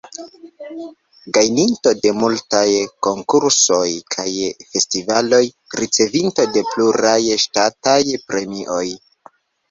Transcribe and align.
Gajninto 1.37 1.91
de 2.05 2.11
multaj 2.21 2.63
konkursoj 3.07 3.83
kaj 4.15 4.25
festivaloj, 4.69 5.41
ricevinto 5.81 6.47
de 6.55 6.63
pluraj 6.71 7.19
ŝtataj 7.45 8.01
premioj. 8.33 8.87